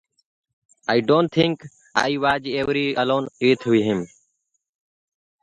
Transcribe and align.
I 0.87 1.01
don't 1.01 1.31
think 1.31 1.61
that 1.61 1.69
I 2.05 2.17
was 2.17 2.41
ever 2.43 2.71
alone 2.99 3.27
with 3.39 3.61
him. 3.63 4.07